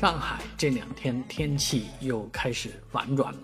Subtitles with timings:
[0.00, 3.40] 上海这两天天气又开始反转了，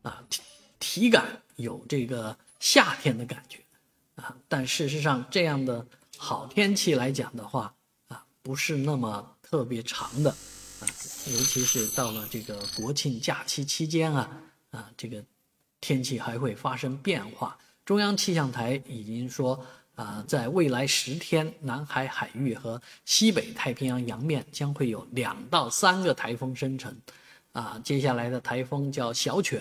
[0.00, 0.42] 啊，体
[0.78, 1.22] 体感
[1.56, 3.58] 有这个夏天的感觉，
[4.14, 5.86] 啊，但事实上这样的
[6.16, 7.74] 好天气来讲的话，
[8.06, 10.88] 啊，不是那么特别长的，啊，
[11.26, 14.40] 尤其是到了这个国庆假期期间啊，
[14.70, 15.22] 啊，这个
[15.78, 17.58] 天气还会发生变化。
[17.84, 19.62] 中央气象台已经说。
[19.98, 26.96] 啊，在未来十天，南海海域和西北太平洋洋面将会有两到三个台风生成。
[27.50, 29.60] 啊，接下来的台风叫小犬，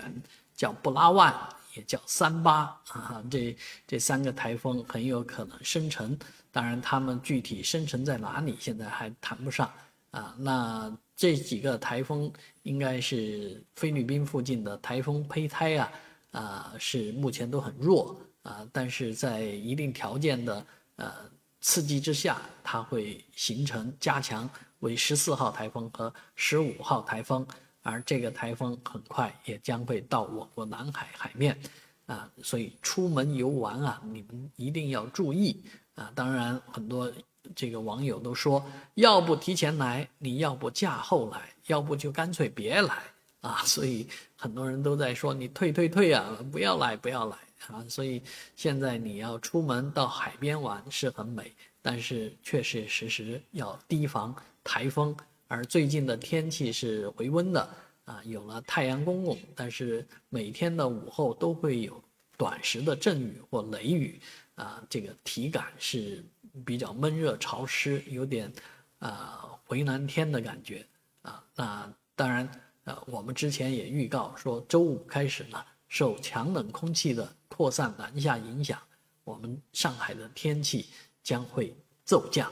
[0.55, 1.33] 叫布拉万，
[1.73, 2.65] 也叫三八。
[2.89, 6.15] 啊，这这三个台风很有可能生成。
[6.51, 9.67] 当然，它们具体生成在哪里，现在还谈不上。
[10.11, 12.31] 啊，那这几个台风
[12.61, 15.91] 应该是菲律宾附近的台风胚胎啊，
[16.29, 18.15] 啊，是目前都很弱。
[18.47, 20.65] 啊，但是在一定条件的
[20.95, 21.11] 呃
[21.59, 27.45] 刺激之下，它会形成加强为十四号台风和十五号台风，
[27.81, 31.59] 而这个台风很快也将会到我国南海海面，
[32.05, 35.61] 啊，所以出门游玩啊，你们一定要注意
[35.95, 36.09] 啊。
[36.15, 37.11] 当然，很多
[37.53, 43.03] 这个网友都说，要不提前来，你要不嫁后来，要不就干脆别来
[43.47, 43.63] 啊。
[43.65, 47.37] 所以很多人都在说你退退退啊，不要来不要来。
[47.67, 48.21] 啊，所以
[48.55, 55.15] 现在你要出门到海边玩是很美，但是确确实实要提防台风。
[55.47, 57.69] 而最近的天气是回温的
[58.05, 62.01] 啊，有了太阳公公，但是每天的午后都会有
[62.37, 64.21] 短时的阵雨或雷雨
[64.55, 66.23] 啊，这个体感是
[66.63, 68.53] 比较闷热潮湿，有点
[68.99, 70.85] 啊回南天的感觉
[71.23, 71.43] 啊。
[71.55, 72.47] 那当然，
[72.87, 78.81] 呃，我们之前也预告说，周五开始呢，受强冷空气的扩散南下影响，
[79.25, 80.85] 我们上海的天气
[81.21, 81.75] 将会
[82.05, 82.49] 骤降。